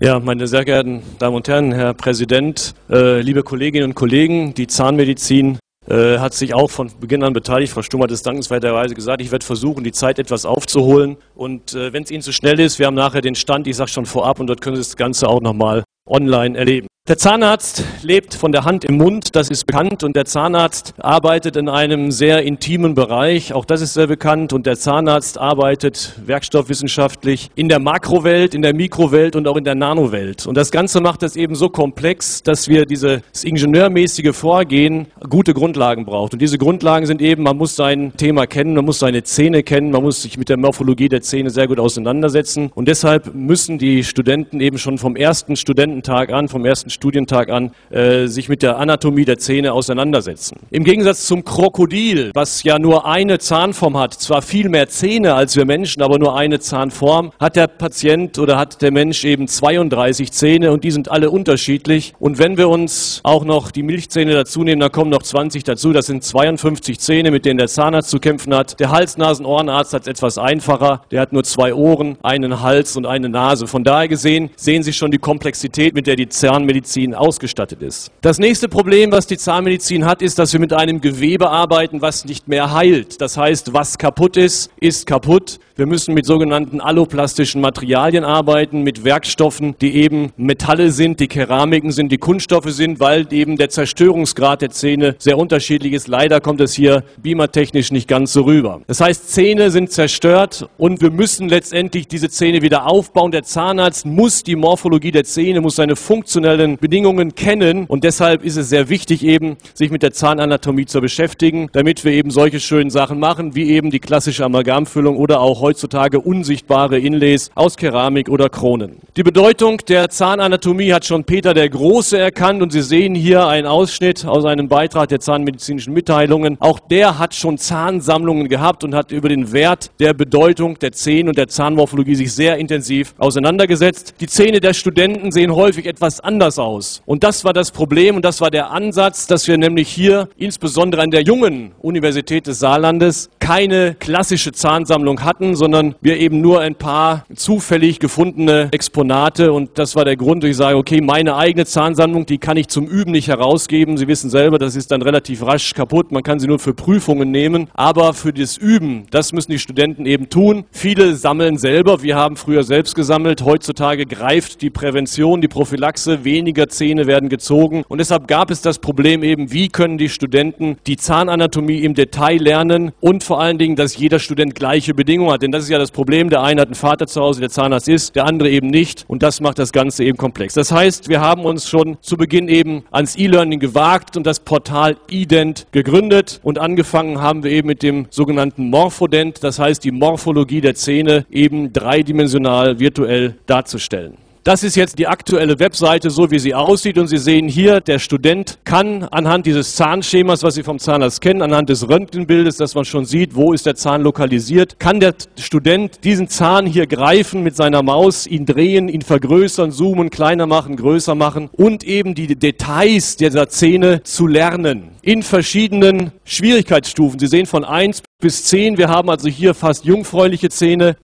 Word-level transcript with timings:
Ja, 0.00 0.20
meine 0.20 0.46
sehr 0.46 0.64
geehrten 0.64 1.02
Damen 1.18 1.34
und 1.34 1.48
Herren, 1.48 1.72
Herr 1.72 1.92
Präsident, 1.92 2.72
äh, 2.88 3.20
liebe 3.20 3.42
Kolleginnen 3.42 3.86
und 3.86 3.94
Kollegen, 3.96 4.54
die 4.54 4.68
Zahnmedizin 4.68 5.58
äh, 5.88 6.18
hat 6.18 6.34
sich 6.34 6.54
auch 6.54 6.70
von 6.70 6.92
Beginn 7.00 7.24
an 7.24 7.32
beteiligt. 7.32 7.72
Frau 7.72 7.82
Stumm 7.82 8.04
hat 8.04 8.12
es 8.12 8.22
dankenswerterweise 8.22 8.94
gesagt, 8.94 9.20
ich 9.20 9.32
werde 9.32 9.44
versuchen, 9.44 9.82
die 9.82 9.90
Zeit 9.90 10.20
etwas 10.20 10.44
aufzuholen. 10.44 11.16
Und 11.34 11.74
äh, 11.74 11.92
wenn 11.92 12.04
es 12.04 12.12
Ihnen 12.12 12.22
zu 12.22 12.32
schnell 12.32 12.60
ist, 12.60 12.78
wir 12.78 12.86
haben 12.86 12.94
nachher 12.94 13.22
den 13.22 13.34
Stand, 13.34 13.66
ich 13.66 13.74
sage 13.74 13.90
schon 13.90 14.06
vorab, 14.06 14.38
und 14.38 14.46
dort 14.46 14.60
können 14.60 14.76
Sie 14.76 14.82
das 14.82 14.96
Ganze 14.96 15.28
auch 15.28 15.40
nochmal 15.40 15.82
online 16.06 16.56
erleben. 16.56 16.86
Der 17.08 17.16
Zahnarzt 17.16 17.84
lebt 18.02 18.34
von 18.34 18.52
der 18.52 18.66
Hand 18.66 18.84
im 18.84 18.98
Mund, 18.98 19.34
das 19.34 19.48
ist 19.48 19.64
bekannt, 19.64 20.04
und 20.04 20.14
der 20.14 20.26
Zahnarzt 20.26 20.92
arbeitet 20.98 21.56
in 21.56 21.70
einem 21.70 22.10
sehr 22.10 22.42
intimen 22.42 22.94
Bereich, 22.94 23.54
auch 23.54 23.64
das 23.64 23.80
ist 23.80 23.94
sehr 23.94 24.08
bekannt, 24.08 24.52
und 24.52 24.66
der 24.66 24.76
Zahnarzt 24.76 25.38
arbeitet 25.38 26.12
werkstoffwissenschaftlich 26.26 27.50
in 27.54 27.70
der 27.70 27.78
Makrowelt, 27.78 28.54
in 28.54 28.60
der 28.60 28.74
Mikrowelt 28.74 29.36
und 29.36 29.48
auch 29.48 29.56
in 29.56 29.64
der 29.64 29.74
Nanowelt. 29.74 30.46
Und 30.46 30.54
das 30.54 30.70
Ganze 30.70 31.00
macht 31.00 31.22
es 31.22 31.34
eben 31.34 31.54
so 31.54 31.70
komplex, 31.70 32.42
dass 32.42 32.68
wir 32.68 32.84
dieses 32.84 33.22
ingenieurmäßige 33.42 34.36
Vorgehen 34.36 35.06
gute 35.30 35.54
Grundlagen 35.54 36.04
braucht. 36.04 36.34
Und 36.34 36.42
diese 36.42 36.58
Grundlagen 36.58 37.06
sind 37.06 37.22
eben, 37.22 37.42
man 37.42 37.56
muss 37.56 37.74
sein 37.74 38.12
Thema 38.18 38.46
kennen, 38.46 38.74
man 38.74 38.84
muss 38.84 38.98
seine 38.98 39.22
Zähne 39.22 39.62
kennen, 39.62 39.92
man 39.92 40.02
muss 40.02 40.20
sich 40.20 40.36
mit 40.36 40.50
der 40.50 40.58
Morphologie 40.58 41.08
der 41.08 41.22
Zähne 41.22 41.48
sehr 41.48 41.68
gut 41.68 41.80
auseinandersetzen. 41.80 42.70
Und 42.74 42.86
deshalb 42.86 43.34
müssen 43.34 43.78
die 43.78 44.04
Studenten 44.04 44.60
eben 44.60 44.76
schon 44.76 44.98
vom 44.98 45.16
ersten 45.16 45.56
Studententag 45.56 46.30
an, 46.34 46.48
vom 46.48 46.66
ersten 46.66 46.90
Studientag 46.98 47.48
an 47.48 47.70
äh, 47.90 48.26
sich 48.26 48.48
mit 48.48 48.60
der 48.60 48.76
Anatomie 48.78 49.24
der 49.24 49.38
Zähne 49.38 49.72
auseinandersetzen. 49.72 50.58
Im 50.70 50.82
Gegensatz 50.82 51.26
zum 51.26 51.44
Krokodil, 51.44 52.32
was 52.34 52.64
ja 52.64 52.80
nur 52.80 53.06
eine 53.06 53.38
Zahnform 53.38 53.96
hat, 53.96 54.14
zwar 54.14 54.42
viel 54.42 54.68
mehr 54.68 54.88
Zähne 54.88 55.34
als 55.34 55.54
wir 55.54 55.64
Menschen, 55.64 56.02
aber 56.02 56.18
nur 56.18 56.36
eine 56.36 56.58
Zahnform, 56.58 57.30
hat 57.38 57.54
der 57.54 57.68
Patient 57.68 58.36
oder 58.40 58.58
hat 58.58 58.82
der 58.82 58.90
Mensch 58.90 59.24
eben 59.24 59.46
32 59.46 60.32
Zähne 60.32 60.72
und 60.72 60.82
die 60.82 60.90
sind 60.90 61.08
alle 61.08 61.30
unterschiedlich. 61.30 62.14
Und 62.18 62.38
wenn 62.38 62.56
wir 62.56 62.68
uns 62.68 63.20
auch 63.22 63.44
noch 63.44 63.70
die 63.70 63.84
Milchzähne 63.84 64.32
dazu 64.32 64.64
nehmen, 64.64 64.80
dann 64.80 64.90
kommen 64.90 65.10
noch 65.10 65.22
20 65.22 65.62
dazu. 65.62 65.92
Das 65.92 66.06
sind 66.06 66.24
52 66.24 66.98
Zähne, 66.98 67.30
mit 67.30 67.44
denen 67.44 67.58
der 67.58 67.68
Zahnarzt 67.68 68.10
zu 68.10 68.18
kämpfen 68.18 68.52
hat. 68.54 68.80
Der 68.80 68.90
Hals-Nasen-Ohrenarzt 68.90 69.94
hat 69.94 70.02
es 70.02 70.08
etwas 70.08 70.36
einfacher. 70.36 71.02
Der 71.12 71.20
hat 71.20 71.32
nur 71.32 71.44
zwei 71.44 71.72
Ohren, 71.72 72.16
einen 72.24 72.60
Hals 72.60 72.96
und 72.96 73.06
eine 73.06 73.28
Nase. 73.28 73.68
Von 73.68 73.84
daher 73.84 74.08
gesehen 74.08 74.50
sehen 74.56 74.82
Sie 74.82 74.92
schon 74.92 75.12
die 75.12 75.18
Komplexität, 75.18 75.94
mit 75.94 76.08
der 76.08 76.16
die 76.16 76.28
Zahnmedizin 76.28 76.87
Zahnmedizin 76.88 77.14
ausgestattet 77.14 77.82
ist. 77.82 78.10
Das 78.20 78.38
nächste 78.38 78.68
Problem, 78.68 79.12
was 79.12 79.26
die 79.26 79.36
Zahnmedizin 79.36 80.04
hat, 80.04 80.22
ist, 80.22 80.38
dass 80.38 80.52
wir 80.52 80.60
mit 80.60 80.72
einem 80.72 81.00
Gewebe 81.00 81.50
arbeiten, 81.50 82.00
was 82.00 82.24
nicht 82.24 82.48
mehr 82.48 82.72
heilt. 82.72 83.20
Das 83.20 83.36
heißt, 83.36 83.72
was 83.72 83.98
kaputt 83.98 84.36
ist, 84.36 84.70
ist 84.80 85.06
kaputt. 85.06 85.58
Wir 85.76 85.86
müssen 85.86 86.14
mit 86.14 86.26
sogenannten 86.26 86.80
alloplastischen 86.80 87.60
Materialien 87.60 88.24
arbeiten, 88.24 88.82
mit 88.82 89.04
Werkstoffen, 89.04 89.76
die 89.80 89.94
eben 89.94 90.32
Metalle 90.36 90.90
sind, 90.90 91.20
die 91.20 91.28
Keramiken 91.28 91.92
sind, 91.92 92.10
die 92.10 92.18
Kunststoffe 92.18 92.70
sind, 92.70 92.98
weil 92.98 93.32
eben 93.32 93.56
der 93.56 93.68
Zerstörungsgrad 93.68 94.62
der 94.62 94.70
Zähne 94.70 95.14
sehr 95.18 95.38
unterschiedlich 95.38 95.92
ist. 95.92 96.08
Leider 96.08 96.40
kommt 96.40 96.60
es 96.60 96.74
hier 96.74 97.04
beamertechnisch 97.22 97.92
nicht 97.92 98.08
ganz 98.08 98.32
so 98.32 98.42
rüber. 98.42 98.80
Das 98.88 99.00
heißt, 99.00 99.30
Zähne 99.30 99.70
sind 99.70 99.92
zerstört 99.92 100.68
und 100.78 101.00
wir 101.00 101.10
müssen 101.10 101.48
letztendlich 101.48 102.08
diese 102.08 102.28
Zähne 102.28 102.62
wieder 102.62 102.86
aufbauen. 102.86 103.30
Der 103.30 103.44
Zahnarzt 103.44 104.04
muss 104.04 104.42
die 104.42 104.56
Morphologie 104.56 105.12
der 105.12 105.24
Zähne, 105.24 105.60
muss 105.60 105.76
seine 105.76 105.94
funktionellen 105.94 106.77
Bedingungen 106.80 107.34
kennen 107.34 107.86
und 107.86 108.04
deshalb 108.04 108.44
ist 108.44 108.56
es 108.56 108.68
sehr 108.68 108.88
wichtig 108.88 109.24
eben, 109.24 109.56
sich 109.74 109.90
mit 109.90 110.02
der 110.02 110.12
Zahnanatomie 110.12 110.86
zu 110.86 111.00
beschäftigen, 111.00 111.68
damit 111.72 112.04
wir 112.04 112.12
eben 112.12 112.30
solche 112.30 112.60
schönen 112.60 112.90
Sachen 112.90 113.18
machen, 113.18 113.54
wie 113.54 113.70
eben 113.70 113.90
die 113.90 114.00
klassische 114.00 114.44
Amalgamfüllung 114.44 115.16
oder 115.16 115.40
auch 115.40 115.60
heutzutage 115.60 116.20
unsichtbare 116.20 116.98
Inlays 116.98 117.50
aus 117.54 117.76
Keramik 117.76 118.28
oder 118.28 118.48
Kronen. 118.48 118.96
Die 119.16 119.22
Bedeutung 119.22 119.78
der 119.88 120.08
Zahnanatomie 120.10 120.92
hat 120.92 121.04
schon 121.04 121.24
Peter 121.24 121.54
der 121.54 121.68
Große 121.68 122.18
erkannt 122.18 122.62
und 122.62 122.72
Sie 122.72 122.82
sehen 122.82 123.14
hier 123.14 123.46
einen 123.46 123.66
Ausschnitt 123.66 124.24
aus 124.24 124.44
einem 124.44 124.68
Beitrag 124.68 125.08
der 125.08 125.20
Zahnmedizinischen 125.20 125.92
Mitteilungen. 125.92 126.56
Auch 126.60 126.78
der 126.78 127.18
hat 127.18 127.34
schon 127.34 127.58
Zahnsammlungen 127.58 128.48
gehabt 128.48 128.84
und 128.84 128.94
hat 128.94 129.12
über 129.12 129.28
den 129.28 129.52
Wert 129.52 129.90
der 130.00 130.14
Bedeutung 130.14 130.78
der 130.78 130.92
Zähne 130.92 131.30
und 131.30 131.38
der 131.38 131.48
Zahnmorphologie 131.48 132.14
sich 132.14 132.32
sehr 132.32 132.56
intensiv 132.56 133.14
auseinandergesetzt. 133.18 134.14
Die 134.20 134.26
Zähne 134.26 134.60
der 134.60 134.74
Studenten 134.74 135.32
sehen 135.32 135.54
häufig 135.54 135.86
etwas 135.86 136.20
anders 136.20 136.57
aus. 136.58 137.02
Und 137.06 137.24
das 137.24 137.44
war 137.44 137.52
das 137.52 137.70
Problem 137.70 138.16
und 138.16 138.24
das 138.24 138.40
war 138.40 138.50
der 138.50 138.70
Ansatz, 138.70 139.26
dass 139.26 139.46
wir 139.48 139.58
nämlich 139.58 139.88
hier 139.88 140.28
insbesondere 140.36 141.02
an 141.02 141.10
der 141.10 141.22
jungen 141.22 141.72
Universität 141.80 142.46
des 142.46 142.58
Saarlandes 142.58 143.30
keine 143.48 143.94
klassische 143.94 144.52
Zahnsammlung 144.52 145.24
hatten, 145.24 145.56
sondern 145.56 145.94
wir 146.02 146.18
eben 146.18 146.40
nur 146.42 146.60
ein 146.60 146.74
paar 146.74 147.24
zufällig 147.34 147.98
gefundene 147.98 148.68
Exponate. 148.72 149.52
Und 149.52 149.78
das 149.78 149.96
war 149.96 150.04
der 150.04 150.16
Grund, 150.16 150.42
dass 150.42 150.50
ich 150.50 150.56
sage, 150.56 150.76
okay, 150.76 151.00
meine 151.00 151.36
eigene 151.36 151.64
Zahnsammlung, 151.64 152.26
die 152.26 152.36
kann 152.36 152.56
ich 152.58 152.68
zum 152.68 152.86
Üben 152.86 153.12
nicht 153.12 153.28
herausgeben. 153.28 153.96
Sie 153.96 154.06
wissen 154.06 154.28
selber, 154.28 154.58
das 154.58 154.76
ist 154.76 154.90
dann 154.90 155.00
relativ 155.00 155.46
rasch 155.46 155.72
kaputt. 155.72 156.12
Man 156.12 156.22
kann 156.22 156.40
sie 156.40 156.46
nur 156.46 156.58
für 156.58 156.74
Prüfungen 156.74 157.30
nehmen. 157.30 157.70
Aber 157.72 158.12
für 158.12 158.32
das 158.32 158.56
Üben, 158.56 159.06
das 159.10 159.32
müssen 159.32 159.52
die 159.52 159.58
Studenten 159.58 160.04
eben 160.04 160.28
tun. 160.28 160.64
Viele 160.70 161.14
sammeln 161.14 161.56
selber. 161.56 162.02
Wir 162.02 162.16
haben 162.16 162.36
früher 162.36 162.64
selbst 162.64 162.94
gesammelt. 162.94 163.42
Heutzutage 163.42 164.04
greift 164.04 164.60
die 164.60 164.70
Prävention, 164.70 165.40
die 165.40 165.48
Prophylaxe. 165.48 166.24
Weniger 166.24 166.47
Zähne 166.68 167.06
werden 167.06 167.28
gezogen. 167.28 167.84
Und 167.88 167.98
deshalb 167.98 168.28
gab 168.28 168.50
es 168.50 168.62
das 168.62 168.78
Problem 168.78 169.22
eben, 169.22 169.52
wie 169.52 169.68
können 169.68 169.98
die 169.98 170.08
Studenten 170.08 170.76
die 170.86 170.96
Zahnanatomie 170.96 171.78
im 171.78 171.94
Detail 171.94 172.38
lernen 172.38 172.92
und 173.00 173.24
vor 173.24 173.40
allen 173.40 173.58
Dingen, 173.58 173.76
dass 173.76 173.96
jeder 173.96 174.18
Student 174.18 174.54
gleiche 174.54 174.94
Bedingungen 174.94 175.32
hat. 175.32 175.42
Denn 175.42 175.52
das 175.52 175.64
ist 175.64 175.70
ja 175.70 175.78
das 175.78 175.90
Problem. 175.90 176.30
Der 176.30 176.42
eine 176.42 176.60
hat 176.60 176.68
einen 176.68 176.74
Vater 176.74 177.06
zu 177.06 177.20
Hause, 177.20 177.40
der 177.40 177.50
Zahnarzt 177.50 177.88
ist, 177.88 178.16
der 178.16 178.26
andere 178.26 178.50
eben 178.50 178.68
nicht. 178.68 179.04
Und 179.08 179.22
das 179.22 179.40
macht 179.40 179.58
das 179.58 179.72
Ganze 179.72 180.04
eben 180.04 180.18
komplex. 180.18 180.54
Das 180.54 180.72
heißt, 180.72 181.08
wir 181.08 181.20
haben 181.20 181.44
uns 181.44 181.68
schon 181.68 181.98
zu 182.00 182.16
Beginn 182.16 182.48
eben 182.48 182.84
ans 182.90 183.16
E-Learning 183.16 183.60
gewagt 183.60 184.16
und 184.16 184.26
das 184.26 184.40
Portal 184.40 184.96
Ident 185.10 185.66
gegründet. 185.72 186.40
Und 186.42 186.58
angefangen 186.58 187.20
haben 187.20 187.44
wir 187.44 187.50
eben 187.50 187.68
mit 187.68 187.82
dem 187.82 188.06
sogenannten 188.10 188.70
Morphodent, 188.70 189.42
das 189.44 189.58
heißt 189.58 189.84
die 189.84 189.90
Morphologie 189.90 190.60
der 190.60 190.74
Zähne 190.74 191.26
eben 191.30 191.72
dreidimensional 191.72 192.78
virtuell 192.78 193.36
darzustellen. 193.46 194.27
Das 194.48 194.62
ist 194.62 194.76
jetzt 194.76 194.98
die 194.98 195.06
aktuelle 195.06 195.58
Webseite, 195.58 196.08
so 196.08 196.30
wie 196.30 196.38
sie 196.38 196.54
aussieht. 196.54 196.96
Und 196.96 197.08
Sie 197.08 197.18
sehen 197.18 197.48
hier, 197.48 197.82
der 197.82 197.98
Student 197.98 198.58
kann 198.64 199.04
anhand 199.04 199.44
dieses 199.44 199.76
Zahnschemas, 199.76 200.42
was 200.42 200.54
Sie 200.54 200.62
vom 200.62 200.78
Zahnarzt 200.78 201.20
kennen, 201.20 201.42
anhand 201.42 201.68
des 201.68 201.86
Röntgenbildes, 201.86 202.56
dass 202.56 202.74
man 202.74 202.86
schon 202.86 203.04
sieht, 203.04 203.34
wo 203.34 203.52
ist 203.52 203.66
der 203.66 203.74
Zahn 203.74 204.00
lokalisiert, 204.00 204.80
kann 204.80 205.00
der 205.00 205.12
Student 205.38 206.02
diesen 206.02 206.28
Zahn 206.28 206.64
hier 206.64 206.86
greifen 206.86 207.42
mit 207.42 207.56
seiner 207.56 207.82
Maus, 207.82 208.26
ihn 208.26 208.46
drehen, 208.46 208.88
ihn 208.88 209.02
vergrößern, 209.02 209.70
zoomen, 209.70 210.08
kleiner 210.08 210.46
machen, 210.46 210.76
größer 210.76 211.14
machen 211.14 211.50
und 211.52 211.84
eben 211.84 212.14
die 212.14 212.34
Details 212.34 213.16
dieser 213.16 213.50
Zähne 213.50 214.02
zu 214.02 214.26
lernen 214.26 214.92
in 215.02 215.22
verschiedenen 215.22 216.12
Schwierigkeitsstufen. 216.24 217.18
Sie 217.18 217.26
sehen 217.26 217.44
von 217.44 217.66
1 217.66 218.02
bis 218.18 218.44
10. 218.44 218.78
Wir 218.78 218.88
haben 218.88 219.10
also 219.10 219.28
hier 219.28 219.52
fast 219.52 219.84
jungfräuliche 219.84 220.48
Zähne, 220.48 220.96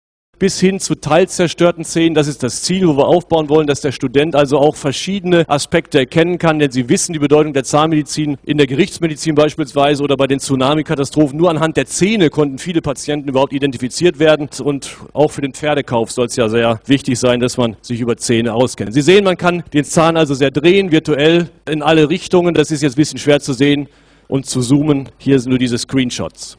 bis 0.43 0.59
hin 0.59 0.81
zu 0.81 0.97
teils 0.97 1.37
zerstörten 1.37 1.85
Zähnen. 1.85 2.17
Das 2.17 2.27
ist 2.27 2.43
das 2.43 2.63
Ziel, 2.63 2.89
wo 2.89 2.97
wir 2.97 3.07
aufbauen 3.07 3.49
wollen, 3.49 3.69
dass 3.69 3.81
der 3.81 3.93
Student 3.93 4.35
also 4.35 4.59
auch 4.59 4.75
verschiedene 4.75 5.49
Aspekte 5.49 6.01
erkennen 6.01 6.37
kann, 6.37 6.59
denn 6.59 6.73
sie 6.73 6.89
wissen 6.89 7.13
die 7.13 7.21
Bedeutung 7.21 7.53
der 7.53 7.63
Zahnmedizin 7.63 8.39
in 8.43 8.59
der 8.59 8.67
Gerichtsmedizin 8.67 9.37
beispielsweise 9.37 10.03
oder 10.03 10.17
bei 10.17 10.27
den 10.27 10.41
Tsunami-Katastrophen. 10.41 11.39
Nur 11.39 11.49
anhand 11.49 11.77
der 11.77 11.87
Zähne 11.87 12.29
konnten 12.29 12.59
viele 12.59 12.83
Patienten 12.83 13.29
überhaupt 13.29 13.53
identifiziert 13.53 14.19
werden 14.19 14.49
und 14.65 14.97
auch 15.13 15.31
für 15.31 15.43
den 15.43 15.53
Pferdekauf 15.53 16.11
soll 16.11 16.27
es 16.27 16.35
ja 16.35 16.49
sehr 16.49 16.81
wichtig 16.87 17.21
sein, 17.21 17.39
dass 17.39 17.57
man 17.57 17.77
sich 17.81 18.01
über 18.01 18.17
Zähne 18.17 18.53
auskennt. 18.53 18.95
Sie 18.95 19.03
sehen, 19.03 19.23
man 19.23 19.37
kann 19.37 19.63
den 19.73 19.85
Zahn 19.85 20.17
also 20.17 20.35
sehr 20.35 20.51
drehen, 20.51 20.91
virtuell 20.91 21.51
in 21.71 21.83
alle 21.83 22.11
Richtungen. 22.11 22.53
Das 22.53 22.73
ist 22.73 22.83
jetzt 22.83 22.95
ein 22.95 22.97
bisschen 22.97 23.21
schwer 23.21 23.39
zu 23.39 23.53
sehen 23.53 23.87
und 24.27 24.45
zu 24.45 24.61
zoomen. 24.61 25.09
Hier 25.19 25.39
sind 25.39 25.51
nur 25.51 25.61
diese 25.61 25.79
Screenshots. 25.79 26.59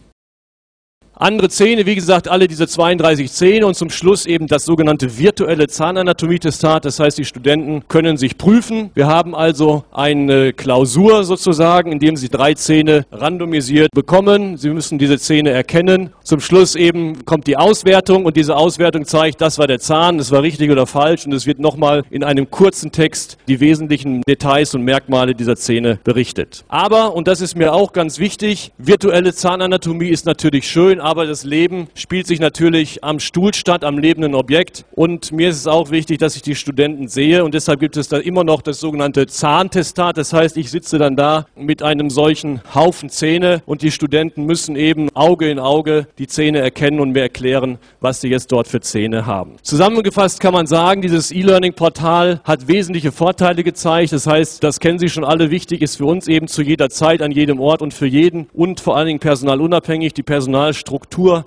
Andere 1.16 1.50
Zähne, 1.50 1.85
wie 1.85 1.94
gesagt, 1.94 2.28
alle 2.28 2.47
diese 2.47 2.68
32 2.68 3.31
Zähne 3.31 3.68
und 3.68 3.75
zum 3.75 3.91
Schluss 3.91 4.25
eben 4.25 4.47
das 4.47 4.66
sogenannte 4.66 5.18
virtuelle 5.18 5.68
Zahnanatomie-Testat. 5.68 6.85
Das 6.85 7.00
heißt, 7.00 7.19
die 7.19 7.25
Studenten 7.25 7.88
können 7.88 8.18
sich 8.18 8.38
prüfen. 8.38 8.89
Wir 8.95 9.07
haben 9.07 9.36
also 9.36 9.83
eine 9.92 10.54
Klausur 10.54 11.24
sozusagen, 11.24 11.92
in 11.92 12.00
dem 12.00 12.15
sie 12.15 12.30
drei 12.30 12.56
Zähne 12.56 13.06
randomisiert 13.12 13.92
bekommen. 13.94 14.57
Sie 14.57 14.71
müssen 14.71 14.98
diese 14.98 15.19
Zähne 15.19 15.51
erkennen. 15.51 16.10
Zum 16.24 16.39
Schluss 16.39 16.75
eben 16.75 17.25
kommt 17.25 17.45
die 17.45 17.57
Auswertung 17.57 18.25
und 18.25 18.36
diese 18.36 18.56
Auswertung 18.56 19.06
zeigt, 19.06 19.39
das 19.42 19.60
war 19.60 19.68
der 19.68 19.80
Zahn, 19.80 20.18
das 20.18 20.31
war 20.31 20.42
richtig 20.42 20.71
oder 20.71 20.88
falsch 20.88 21.27
und 21.27 21.33
es 21.33 21.45
wird 21.45 21.60
nochmal 21.60 22.04
in 22.10 22.24
einem 22.24 22.50
kurzen 22.50 22.92
Text 22.92 23.38
die 23.48 23.60
wesentlichen 23.60 24.24
Details 24.27 24.74
und 24.74 24.81
Merkmale 24.81 25.36
dieser 25.36 25.56
Zähne 25.57 26.00
berichtet. 26.04 26.65
Aber, 26.69 27.13
und 27.13 27.27
das 27.27 27.39
ist 27.39 27.56
mir 27.56 27.74
auch 27.74 27.94
ganz 27.94 28.18
wichtig, 28.18 28.71
virtuelle 28.80 29.33
Zahnanatomie 29.33 30.10
ist 30.10 30.25
natürlich 30.25 30.68
schön, 30.68 31.02
aber 31.03 31.25
das 31.25 31.44
Leben 31.44 31.89
spielt 31.95 32.27
sich 32.27 32.39
natürlich 32.39 33.03
am 33.03 33.19
Stuhl 33.19 33.53
statt, 33.53 33.83
am 33.83 33.97
lebenden 33.97 34.35
Objekt. 34.35 34.85
Und 34.95 35.33
mir 35.33 35.50
ist 35.50 35.57
es 35.57 35.67
auch 35.67 35.91
wichtig, 35.91 36.17
dass 36.17 36.38
ich 36.38 36.41
die 36.41 36.55
Studenten 36.55 37.09
sehe 37.09 37.44
und 37.44 37.53
deshalb 37.53 37.81
gibt 37.81 37.97
es 37.97 38.07
da 38.07 38.17
immer 38.17 38.45
noch 38.45 38.61
das 38.61 38.79
sogenannte 38.79 39.27
Zahntestat. 39.27 40.17
Das 40.17 40.31
heißt, 40.31 40.55
ich 40.55 40.71
sitze 40.71 40.97
dann 40.97 41.17
da 41.17 41.45
mit 41.57 41.83
einem 41.83 42.09
solchen 42.09 42.61
Haufen 42.73 43.09
Zähne 43.09 43.61
und 43.65 43.81
die 43.81 43.91
Studenten 43.91 44.45
müssen 44.45 44.77
eben 44.77 45.13
Auge 45.13 45.50
in 45.50 45.59
Auge 45.59 46.07
die 46.17 46.27
Zähne 46.27 46.59
erkennen 46.59 47.01
und 47.01 47.11
mir 47.11 47.23
erklären, 47.23 47.79
was 48.00 48.21
sie 48.21 48.29
jetzt 48.29 48.53
dort 48.53 48.69
für 48.69 48.79
Zähne 48.79 49.25
haben. 49.25 49.57
Zusammengefasst 49.61 50.39
kann 50.39 50.53
man 50.53 50.67
sagen, 50.67 51.01
dieses 51.01 51.31
E-Learning-Portal 51.31 52.39
hat 52.45 52.69
wesentliche 52.69 53.11
Vorteile 53.11 53.65
gezeigt. 53.65 54.13
Das 54.13 54.25
heißt, 54.25 54.63
das 54.63 54.79
kennen 54.79 55.00
Sie 55.00 55.09
schon 55.09 55.25
alle, 55.25 55.51
wichtig 55.51 55.81
ist 55.81 55.97
für 55.97 56.05
uns 56.05 56.29
eben 56.29 56.47
zu 56.47 56.61
jeder 56.61 56.89
Zeit, 56.89 57.21
an 57.21 57.31
jedem 57.31 57.59
Ort 57.59 57.81
und 57.81 57.94
für 57.94 58.07
jeden 58.07 58.47
und 58.53 58.79
vor 58.79 58.95
allen 58.95 59.07
Dingen 59.07 59.19
personalunabhängig. 59.19 60.13
Die 60.13 60.23
Personalstruktur 60.23 60.93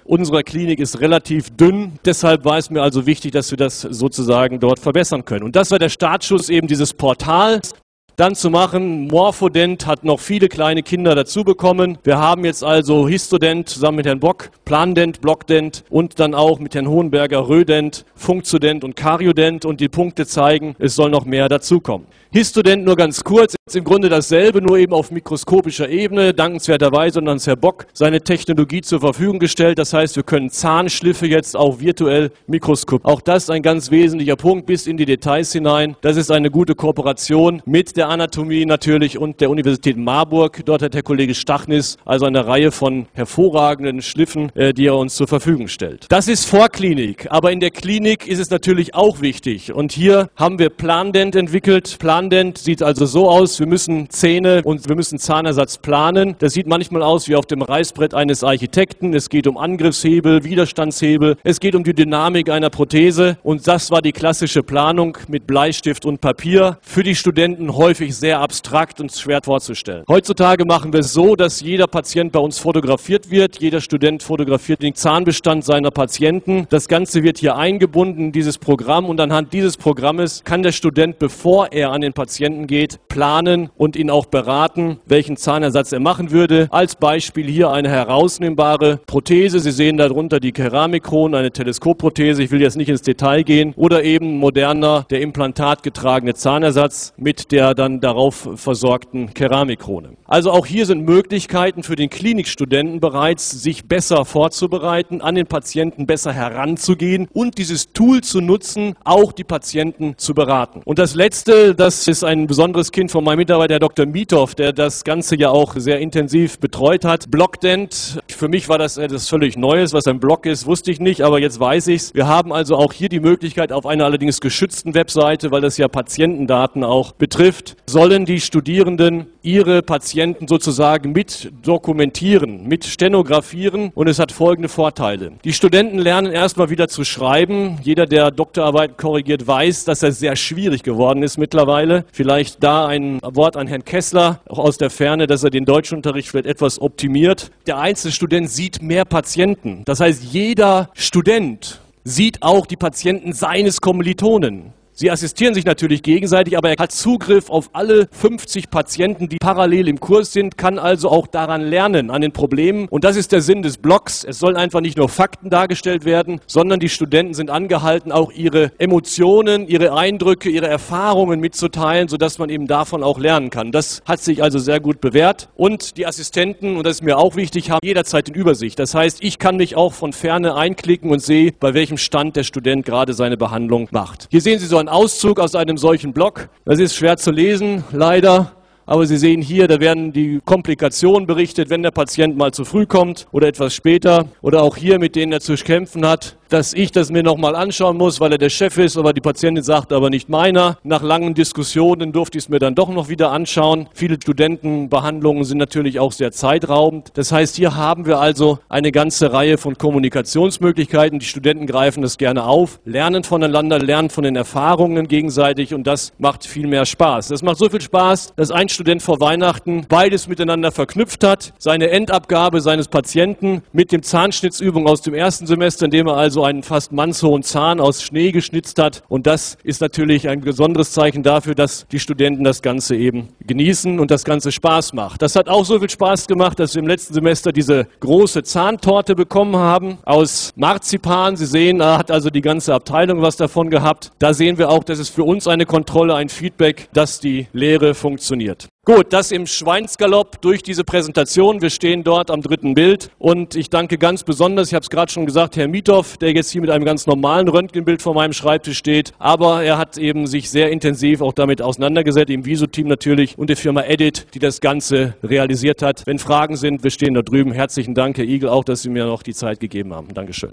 unserer 0.04 0.42
Klinik 0.42 0.80
ist 0.80 1.00
relativ 1.00 1.50
dünn. 1.50 1.98
Deshalb 2.04 2.44
war 2.44 2.58
es 2.58 2.70
mir 2.70 2.82
also 2.82 3.06
wichtig, 3.06 3.32
dass 3.32 3.50
wir 3.50 3.58
das 3.58 3.80
sozusagen 3.80 4.60
dort 4.60 4.78
verbessern 4.78 5.24
können. 5.24 5.44
Und 5.44 5.56
das 5.56 5.70
war 5.70 5.78
der 5.78 5.88
Startschuss 5.88 6.48
eben 6.48 6.66
dieses 6.66 6.94
Portals 6.94 7.74
dann 8.16 8.34
zu 8.34 8.50
machen. 8.50 9.06
Morphodent 9.08 9.86
hat 9.86 10.04
noch 10.04 10.20
viele 10.20 10.48
kleine 10.48 10.82
Kinder 10.82 11.14
dazu 11.14 11.44
bekommen. 11.44 11.98
Wir 12.02 12.18
haben 12.18 12.44
jetzt 12.44 12.64
also 12.64 13.06
Histodent 13.06 13.68
zusammen 13.68 13.98
mit 13.98 14.06
Herrn 14.06 14.20
Bock, 14.20 14.50
Plandent, 14.64 15.20
Blockdent 15.20 15.84
und 15.90 16.18
dann 16.18 16.34
auch 16.34 16.58
mit 16.58 16.74
Herrn 16.74 16.88
Hohenberger 16.88 17.48
Rödent, 17.48 18.04
Funkzodent 18.14 18.84
und 18.84 18.96
Kariodent 18.96 19.64
und 19.64 19.80
die 19.80 19.88
Punkte 19.88 20.26
zeigen, 20.26 20.74
es 20.78 20.94
soll 20.94 21.10
noch 21.10 21.26
mehr 21.26 21.48
dazukommen. 21.48 22.06
Histodent 22.32 22.84
nur 22.84 22.96
ganz 22.96 23.22
kurz, 23.22 23.54
ist 23.66 23.76
im 23.76 23.84
Grunde 23.84 24.08
dasselbe, 24.08 24.60
nur 24.60 24.76
eben 24.76 24.92
auf 24.92 25.10
mikroskopischer 25.10 25.88
Ebene. 25.88 26.34
Dankenswerterweise 26.34 27.20
hat 27.20 27.28
uns 27.28 27.46
Herr 27.46 27.56
Bock 27.56 27.86
seine 27.92 28.20
Technologie 28.20 28.82
zur 28.82 29.00
Verfügung 29.00 29.38
gestellt. 29.38 29.78
Das 29.78 29.92
heißt, 29.92 30.16
wir 30.16 30.22
können 30.22 30.50
Zahnschliffe 30.50 31.26
jetzt 31.26 31.56
auch 31.56 31.80
virtuell 31.80 32.30
mikroskopieren. 32.46 33.10
Auch 33.10 33.20
das 33.20 33.44
ist 33.44 33.50
ein 33.50 33.62
ganz 33.62 33.90
wesentlicher 33.90 34.36
Punkt 34.36 34.66
bis 34.66 34.86
in 34.86 34.96
die 34.96 35.06
Details 35.06 35.52
hinein. 35.52 35.96
Das 36.00 36.16
ist 36.16 36.30
eine 36.30 36.50
gute 36.50 36.74
Kooperation 36.74 37.62
mit 37.64 37.96
der 37.96 38.05
Anatomie 38.08 38.66
natürlich 38.66 39.16
und 39.16 39.40
der 39.40 39.50
Universität 39.50 39.96
Marburg. 39.96 40.62
Dort 40.64 40.82
hat 40.82 40.94
Herr 40.94 41.02
Kollege 41.02 41.34
Stachnis 41.34 41.96
also 42.04 42.26
eine 42.26 42.46
Reihe 42.46 42.70
von 42.72 43.06
hervorragenden 43.14 44.02
Schliffen, 44.02 44.50
äh, 44.56 44.74
die 44.74 44.86
er 44.86 44.96
uns 44.96 45.14
zur 45.14 45.28
Verfügung 45.28 45.68
stellt. 45.68 46.06
Das 46.08 46.28
ist 46.28 46.44
Vorklinik, 46.44 47.28
aber 47.30 47.52
in 47.52 47.60
der 47.60 47.70
Klinik 47.70 48.26
ist 48.26 48.40
es 48.40 48.50
natürlich 48.50 48.94
auch 48.94 49.20
wichtig. 49.20 49.72
Und 49.72 49.92
hier 49.92 50.28
haben 50.36 50.58
wir 50.58 50.70
Plandent 50.70 51.36
entwickelt. 51.36 51.96
Plan 51.98 52.16
Plandent 52.16 52.56
sieht 52.56 52.82
also 52.82 53.04
so 53.04 53.28
aus, 53.28 53.60
wir 53.60 53.66
müssen 53.66 54.08
Zähne 54.08 54.62
und 54.64 54.88
wir 54.88 54.96
müssen 54.96 55.18
Zahnersatz 55.18 55.76
planen. 55.76 56.34
Das 56.38 56.54
sieht 56.54 56.66
manchmal 56.66 57.02
aus 57.02 57.28
wie 57.28 57.36
auf 57.36 57.44
dem 57.44 57.60
Reißbrett 57.60 58.14
eines 58.14 58.42
Architekten. 58.42 59.12
Es 59.12 59.28
geht 59.28 59.46
um 59.46 59.58
Angriffshebel, 59.58 60.42
Widerstandshebel, 60.42 61.36
es 61.44 61.60
geht 61.60 61.74
um 61.74 61.84
die 61.84 61.92
Dynamik 61.92 62.48
einer 62.48 62.70
Prothese 62.70 63.36
und 63.42 63.68
das 63.68 63.90
war 63.90 64.00
die 64.00 64.12
klassische 64.12 64.62
Planung 64.62 65.18
mit 65.28 65.46
Bleistift 65.46 66.06
und 66.06 66.22
Papier. 66.22 66.78
Für 66.80 67.02
die 67.02 67.14
Studenten 67.14 67.76
häufig 67.76 67.95
sehr 68.16 68.40
abstrakt 68.40 69.00
und 69.00 69.12
schwer 69.12 69.40
vorzustellen. 69.42 70.04
Heutzutage 70.08 70.64
machen 70.64 70.92
wir 70.92 71.00
es 71.00 71.12
so, 71.12 71.36
dass 71.36 71.60
jeder 71.60 71.86
Patient 71.86 72.32
bei 72.32 72.40
uns 72.40 72.58
fotografiert 72.58 73.30
wird. 73.30 73.60
Jeder 73.60 73.80
Student 73.80 74.22
fotografiert 74.22 74.82
den 74.82 74.94
Zahnbestand 74.94 75.64
seiner 75.64 75.90
Patienten. 75.90 76.66
Das 76.70 76.88
Ganze 76.88 77.22
wird 77.22 77.38
hier 77.38 77.56
eingebunden 77.56 78.26
in 78.26 78.32
dieses 78.32 78.58
Programm 78.58 79.06
und 79.06 79.20
anhand 79.20 79.52
dieses 79.52 79.76
Programmes 79.76 80.42
kann 80.44 80.62
der 80.62 80.72
Student, 80.72 81.18
bevor 81.18 81.72
er 81.72 81.92
an 81.92 82.02
den 82.02 82.12
Patienten 82.12 82.66
geht, 82.66 82.98
planen 83.08 83.70
und 83.76 83.96
ihn 83.96 84.10
auch 84.10 84.26
beraten, 84.26 85.00
welchen 85.06 85.36
Zahnersatz 85.36 85.92
er 85.92 86.00
machen 86.00 86.30
würde. 86.30 86.68
Als 86.70 86.96
Beispiel 86.96 87.46
hier 87.46 87.70
eine 87.70 87.88
herausnehmbare 87.88 89.00
Prothese. 89.06 89.60
Sie 89.60 89.70
sehen 89.70 89.96
darunter 89.96 90.40
die 90.40 90.52
Keramikkronen, 90.52 91.34
eine 91.34 91.50
Teleskopprothese. 91.50 92.42
Ich 92.42 92.50
will 92.50 92.60
jetzt 92.60 92.76
nicht 92.76 92.88
ins 92.88 93.02
Detail 93.02 93.42
gehen. 93.42 93.72
Oder 93.76 94.04
eben 94.04 94.38
moderner, 94.38 95.06
der 95.10 95.20
implantatgetragene 95.22 96.34
Zahnersatz 96.34 97.14
mit 97.16 97.52
der 97.52 97.74
dann 97.74 97.85
darauf 98.00 98.48
versorgten 98.56 99.32
Keramikkrone. 99.34 100.16
Also 100.26 100.50
auch 100.50 100.66
hier 100.66 100.86
sind 100.86 101.04
Möglichkeiten 101.04 101.82
für 101.82 101.96
den 101.96 102.10
Klinikstudenten 102.10 103.00
bereits, 103.00 103.50
sich 103.50 103.84
besser 103.86 104.24
vorzubereiten, 104.24 105.20
an 105.20 105.34
den 105.34 105.46
Patienten 105.46 106.06
besser 106.06 106.32
heranzugehen 106.32 107.28
und 107.32 107.58
dieses 107.58 107.92
Tool 107.92 108.22
zu 108.22 108.40
nutzen, 108.40 108.94
auch 109.04 109.32
die 109.32 109.44
Patienten 109.44 110.14
zu 110.16 110.34
beraten. 110.34 110.82
Und 110.84 110.98
das 110.98 111.14
Letzte, 111.14 111.74
das 111.74 112.08
ist 112.08 112.24
ein 112.24 112.46
besonderes 112.46 112.92
Kind 112.92 113.10
von 113.10 113.22
meinem 113.24 113.38
Mitarbeiter, 113.38 113.78
Dr. 113.78 114.06
Miethoff, 114.06 114.54
der 114.54 114.72
das 114.72 115.04
Ganze 115.04 115.36
ja 115.36 115.50
auch 115.50 115.74
sehr 115.76 116.00
intensiv 116.00 116.58
betreut 116.58 117.04
hat. 117.04 117.30
Blockdent, 117.30 118.20
für 118.28 118.48
mich 118.48 118.68
war 118.68 118.78
das 118.78 118.96
etwas 118.96 119.28
völlig 119.28 119.56
Neues. 119.56 119.92
Was 119.92 120.06
ein 120.06 120.18
Block 120.18 120.46
ist, 120.46 120.66
wusste 120.66 120.90
ich 120.90 121.00
nicht, 121.00 121.22
aber 121.22 121.38
jetzt 121.40 121.60
weiß 121.60 121.86
ich 121.88 122.02
es. 122.02 122.14
Wir 122.14 122.26
haben 122.26 122.52
also 122.52 122.76
auch 122.76 122.92
hier 122.92 123.08
die 123.08 123.20
Möglichkeit, 123.20 123.72
auf 123.72 123.86
einer 123.86 124.04
allerdings 124.04 124.40
geschützten 124.40 124.94
Webseite, 124.94 125.50
weil 125.50 125.60
das 125.60 125.76
ja 125.76 125.88
Patientendaten 125.88 126.82
auch 126.82 127.12
betrifft, 127.12 127.75
sollen 127.86 128.24
die 128.24 128.40
Studierenden 128.40 129.26
ihre 129.42 129.82
Patienten 129.82 130.48
sozusagen 130.48 131.12
mit 131.12 131.52
dokumentieren, 131.62 132.66
mit 132.66 132.84
stenografieren 132.84 133.92
und 133.94 134.08
es 134.08 134.18
hat 134.18 134.32
folgende 134.32 134.68
Vorteile. 134.68 135.32
Die 135.44 135.52
Studenten 135.52 135.98
lernen 135.98 136.32
erstmal 136.32 136.70
wieder 136.70 136.88
zu 136.88 137.04
schreiben. 137.04 137.78
Jeder, 137.82 138.06
der 138.06 138.30
Doktorarbeiten 138.30 138.96
korrigiert, 138.96 139.46
weiß, 139.46 139.84
dass 139.84 140.00
das 140.00 140.18
sehr 140.18 140.36
schwierig 140.36 140.82
geworden 140.82 141.22
ist 141.22 141.38
mittlerweile. 141.38 142.04
Vielleicht 142.12 142.62
da 142.62 142.86
ein 142.86 143.20
Wort 143.22 143.56
an 143.56 143.66
Herrn 143.66 143.84
Kessler, 143.84 144.40
auch 144.48 144.58
aus 144.58 144.78
der 144.78 144.90
Ferne, 144.90 145.26
dass 145.26 145.44
er 145.44 145.50
den 145.50 145.64
Deutschunterricht 145.64 146.28
vielleicht 146.28 146.46
etwas 146.46 146.80
optimiert. 146.80 147.50
Der 147.66 147.78
Einzelstudent 147.78 148.50
sieht 148.50 148.82
mehr 148.82 149.04
Patienten. 149.04 149.82
Das 149.84 150.00
heißt, 150.00 150.22
jeder 150.24 150.90
Student 150.94 151.80
sieht 152.04 152.42
auch 152.42 152.66
die 152.66 152.76
Patienten 152.76 153.32
seines 153.32 153.80
Kommilitonen. 153.80 154.72
Sie 154.98 155.10
assistieren 155.10 155.52
sich 155.52 155.66
natürlich 155.66 156.02
gegenseitig, 156.02 156.56
aber 156.56 156.70
er 156.70 156.76
hat 156.78 156.90
Zugriff 156.90 157.50
auf 157.50 157.68
alle 157.74 158.08
50 158.12 158.70
Patienten, 158.70 159.28
die 159.28 159.36
parallel 159.36 159.88
im 159.88 160.00
Kurs 160.00 160.32
sind, 160.32 160.56
kann 160.56 160.78
also 160.78 161.10
auch 161.10 161.26
daran 161.26 161.60
lernen, 161.60 162.08
an 162.08 162.22
den 162.22 162.32
Problemen. 162.32 162.88
Und 162.88 163.04
das 163.04 163.16
ist 163.16 163.30
der 163.30 163.42
Sinn 163.42 163.60
des 163.60 163.76
Blogs. 163.76 164.24
Es 164.24 164.38
sollen 164.38 164.56
einfach 164.56 164.80
nicht 164.80 164.96
nur 164.96 165.10
Fakten 165.10 165.50
dargestellt 165.50 166.06
werden, 166.06 166.40
sondern 166.46 166.80
die 166.80 166.88
Studenten 166.88 167.34
sind 167.34 167.50
angehalten, 167.50 168.10
auch 168.10 168.32
ihre 168.32 168.72
Emotionen, 168.78 169.68
ihre 169.68 169.94
Eindrücke, 169.94 170.48
ihre 170.48 170.66
Erfahrungen 170.66 171.40
mitzuteilen, 171.40 172.08
sodass 172.08 172.38
man 172.38 172.48
eben 172.48 172.66
davon 172.66 173.02
auch 173.02 173.18
lernen 173.18 173.50
kann. 173.50 173.72
Das 173.72 174.00
hat 174.06 174.20
sich 174.20 174.42
also 174.42 174.58
sehr 174.58 174.80
gut 174.80 175.02
bewährt. 175.02 175.50
Und 175.56 175.98
die 175.98 176.06
Assistenten, 176.06 176.78
und 176.78 176.86
das 176.86 176.96
ist 176.96 177.02
mir 177.02 177.18
auch 177.18 177.36
wichtig, 177.36 177.68
haben 177.70 177.84
jederzeit 177.84 178.30
in 178.30 178.34
Übersicht. 178.34 178.78
Das 178.78 178.94
heißt, 178.94 179.18
ich 179.20 179.38
kann 179.38 179.58
mich 179.58 179.76
auch 179.76 179.92
von 179.92 180.14
ferne 180.14 180.54
einklicken 180.54 181.10
und 181.10 181.20
sehe, 181.20 181.52
bei 181.52 181.74
welchem 181.74 181.98
Stand 181.98 182.34
der 182.34 182.44
Student 182.44 182.86
gerade 182.86 183.12
seine 183.12 183.36
Behandlung 183.36 183.88
macht. 183.90 184.28
Hier 184.30 184.40
sehen 184.40 184.58
Sie 184.58 184.64
so 184.64 184.78
ein 184.78 184.85
Auszug 184.88 185.40
aus 185.40 185.54
einem 185.54 185.78
solchen 185.78 186.12
Block. 186.12 186.48
Das 186.64 186.78
ist 186.78 186.94
schwer 186.94 187.16
zu 187.16 187.30
lesen, 187.30 187.84
leider. 187.92 188.52
Aber 188.88 189.04
Sie 189.04 189.16
sehen 189.16 189.42
hier, 189.42 189.66
da 189.66 189.80
werden 189.80 190.12
die 190.12 190.40
Komplikationen 190.44 191.26
berichtet, 191.26 191.70
wenn 191.70 191.82
der 191.82 191.90
Patient 191.90 192.36
mal 192.36 192.52
zu 192.52 192.64
früh 192.64 192.86
kommt 192.86 193.26
oder 193.32 193.48
etwas 193.48 193.74
später. 193.74 194.28
Oder 194.42 194.62
auch 194.62 194.76
hier, 194.76 195.00
mit 195.00 195.16
denen 195.16 195.32
er 195.32 195.40
zu 195.40 195.54
kämpfen 195.54 196.06
hat 196.06 196.36
dass 196.48 196.72
ich 196.72 196.92
das 196.92 197.10
mir 197.10 197.22
nochmal 197.22 197.56
anschauen 197.56 197.96
muss, 197.96 198.20
weil 198.20 198.32
er 198.32 198.38
der 198.38 198.50
Chef 198.50 198.78
ist, 198.78 198.96
aber 198.96 199.12
die 199.12 199.20
Patientin 199.20 199.64
sagt, 199.64 199.92
aber 199.92 200.10
nicht 200.10 200.28
meiner. 200.28 200.78
Nach 200.82 201.02
langen 201.02 201.34
Diskussionen 201.34 202.12
durfte 202.12 202.38
ich 202.38 202.44
es 202.44 202.48
mir 202.48 202.58
dann 202.58 202.74
doch 202.74 202.88
noch 202.88 203.08
wieder 203.08 203.30
anschauen. 203.30 203.88
Viele 203.94 204.16
Studentenbehandlungen 204.16 205.44
sind 205.44 205.58
natürlich 205.58 205.98
auch 206.00 206.12
sehr 206.12 206.32
zeitraubend. 206.32 207.10
Das 207.14 207.32
heißt, 207.32 207.56
hier 207.56 207.76
haben 207.76 208.06
wir 208.06 208.18
also 208.18 208.58
eine 208.68 208.92
ganze 208.92 209.32
Reihe 209.32 209.58
von 209.58 209.76
Kommunikationsmöglichkeiten. 209.76 211.18
Die 211.18 211.26
Studenten 211.26 211.66
greifen 211.66 212.02
das 212.02 212.18
gerne 212.18 212.44
auf, 212.44 212.80
lernen 212.84 213.24
voneinander, 213.24 213.78
lernen 213.78 214.10
von 214.10 214.24
den 214.24 214.36
Erfahrungen 214.36 215.08
gegenseitig 215.08 215.74
und 215.74 215.86
das 215.86 216.12
macht 216.18 216.46
viel 216.46 216.66
mehr 216.66 216.86
Spaß. 216.86 217.28
Das 217.28 217.42
macht 217.42 217.58
so 217.58 217.68
viel 217.68 217.80
Spaß, 217.80 218.34
dass 218.36 218.50
ein 218.50 218.68
Student 218.68 219.02
vor 219.02 219.20
Weihnachten 219.20 219.86
beides 219.88 220.28
miteinander 220.28 220.72
verknüpft 220.72 221.24
hat. 221.24 221.52
Seine 221.58 221.90
Endabgabe 221.90 222.60
seines 222.60 222.88
Patienten 222.88 223.62
mit 223.72 223.92
dem 223.92 224.02
Zahnschnittsübung 224.02 224.86
aus 224.86 225.02
dem 225.02 225.14
ersten 225.14 225.46
Semester, 225.46 225.86
in 225.86 225.90
dem 225.90 226.06
er 226.06 226.16
also 226.16 226.35
so 226.36 226.44
einen 226.44 226.62
fast 226.62 226.92
mannshohen 226.92 227.42
Zahn 227.42 227.80
aus 227.80 228.02
Schnee 228.02 228.30
geschnitzt 228.30 228.78
hat. 228.78 229.02
Und 229.08 229.26
das 229.26 229.56
ist 229.64 229.80
natürlich 229.80 230.28
ein 230.28 230.42
besonderes 230.42 230.92
Zeichen 230.92 231.22
dafür, 231.22 231.54
dass 231.54 231.86
die 231.90 231.98
Studenten 231.98 232.44
das 232.44 232.60
Ganze 232.60 232.94
eben 232.94 233.28
genießen 233.46 233.98
und 233.98 234.10
das 234.10 234.22
Ganze 234.24 234.52
Spaß 234.52 234.92
macht. 234.92 235.22
Das 235.22 235.34
hat 235.34 235.48
auch 235.48 235.64
so 235.64 235.78
viel 235.78 235.88
Spaß 235.88 236.26
gemacht, 236.26 236.60
dass 236.60 236.74
wir 236.74 236.82
im 236.82 236.88
letzten 236.88 237.14
Semester 237.14 237.52
diese 237.52 237.86
große 238.00 238.42
Zahntorte 238.42 239.14
bekommen 239.14 239.56
haben 239.56 239.96
aus 240.04 240.52
Marzipan. 240.56 241.36
Sie 241.36 241.46
sehen, 241.46 241.78
da 241.78 241.96
hat 241.96 242.10
also 242.10 242.28
die 242.28 242.42
ganze 242.42 242.74
Abteilung 242.74 243.22
was 243.22 243.36
davon 243.36 243.70
gehabt. 243.70 244.12
Da 244.18 244.34
sehen 244.34 244.58
wir 244.58 244.68
auch, 244.68 244.84
dass 244.84 244.98
es 244.98 245.08
für 245.08 245.24
uns 245.24 245.48
eine 245.48 245.64
Kontrolle, 245.64 246.16
ein 246.16 246.28
Feedback, 246.28 246.90
dass 246.92 247.18
die 247.18 247.46
Lehre 247.54 247.94
funktioniert. 247.94 248.68
Gut, 248.88 249.12
das 249.12 249.32
im 249.32 249.48
Schweinsgalopp 249.48 250.40
durch 250.42 250.62
diese 250.62 250.84
Präsentation. 250.84 251.60
Wir 251.60 251.70
stehen 251.70 252.04
dort 252.04 252.30
am 252.30 252.40
dritten 252.40 252.74
Bild 252.74 253.10
und 253.18 253.56
ich 253.56 253.68
danke 253.68 253.98
ganz 253.98 254.22
besonders, 254.22 254.68
ich 254.68 254.74
habe 254.74 254.84
es 254.84 254.90
gerade 254.90 255.10
schon 255.10 255.26
gesagt, 255.26 255.56
Herr 255.56 255.66
Miethoff, 255.66 256.18
der 256.18 256.32
jetzt 256.32 256.52
hier 256.52 256.60
mit 256.60 256.70
einem 256.70 256.84
ganz 256.84 257.04
normalen 257.04 257.48
Röntgenbild 257.48 258.00
vor 258.00 258.14
meinem 258.14 258.32
Schreibtisch 258.32 258.78
steht, 258.78 259.12
aber 259.18 259.64
er 259.64 259.76
hat 259.76 259.98
eben 259.98 260.28
sich 260.28 260.50
sehr 260.50 260.70
intensiv 260.70 261.20
auch 261.20 261.32
damit 261.32 261.62
auseinandergesetzt, 261.62 262.30
im 262.30 262.44
Viso-Team 262.44 262.86
natürlich 262.86 263.36
und 263.36 263.50
der 263.50 263.56
Firma 263.56 263.82
Edit, 263.82 264.28
die 264.34 264.38
das 264.38 264.60
Ganze 264.60 265.16
realisiert 265.20 265.82
hat. 265.82 266.06
Wenn 266.06 266.20
Fragen 266.20 266.54
sind, 266.54 266.84
wir 266.84 266.92
stehen 266.92 267.14
da 267.14 267.22
drüben. 267.22 267.50
Herzlichen 267.50 267.96
Dank, 267.96 268.18
Herr 268.18 268.24
Igel, 268.24 268.48
auch, 268.48 268.62
dass 268.62 268.82
Sie 268.82 268.88
mir 268.88 269.06
noch 269.06 269.24
die 269.24 269.34
Zeit 269.34 269.58
gegeben 269.58 269.96
haben. 269.96 270.14
Dankeschön. 270.14 270.44